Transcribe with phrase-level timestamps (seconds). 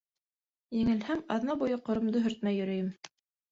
[0.77, 2.91] —Еңелһәм, аҙна буйы ҡоромдо һөртмәй йөрөйөм.